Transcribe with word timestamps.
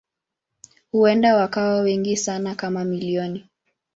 Huenda 0.91 1.35
wakawa 1.35 1.81
wengi 1.81 2.17
sana 2.17 2.55
kama 2.55 2.83
milioni. 2.83 3.49